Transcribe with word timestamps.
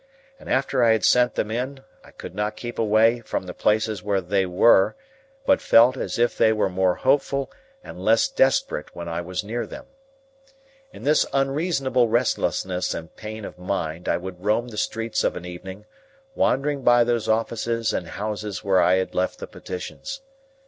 And 0.39 0.49
after 0.49 0.83
I 0.83 0.93
had 0.93 1.05
sent 1.05 1.35
them 1.35 1.51
in, 1.51 1.81
I 2.03 2.09
could 2.09 2.33
not 2.33 2.55
keep 2.55 2.79
away 2.79 3.19
from 3.19 3.45
the 3.45 3.53
places 3.53 4.01
where 4.01 4.19
they 4.19 4.47
were, 4.47 4.95
but 5.45 5.61
felt 5.61 5.95
as 5.95 6.17
if 6.17 6.35
they 6.35 6.51
were 6.51 6.69
more 6.71 6.95
hopeful 6.95 7.51
and 7.83 8.03
less 8.03 8.27
desperate 8.27 8.95
when 8.95 9.07
I 9.07 9.21
was 9.21 9.43
near 9.43 9.67
them. 9.67 9.85
In 10.91 11.03
this 11.03 11.27
unreasonable 11.33 12.07
restlessness 12.07 12.95
and 12.95 13.15
pain 13.15 13.45
of 13.45 13.59
mind 13.59 14.09
I 14.09 14.17
would 14.17 14.43
roam 14.43 14.69
the 14.69 14.77
streets 14.79 15.23
of 15.23 15.35
an 15.35 15.45
evening, 15.45 15.85
wandering 16.33 16.81
by 16.81 17.03
those 17.03 17.29
offices 17.29 17.93
and 17.93 18.07
houses 18.07 18.63
where 18.63 18.81
I 18.81 18.95
had 18.95 19.13
left 19.13 19.37
the 19.37 19.45
petitions. 19.45 20.21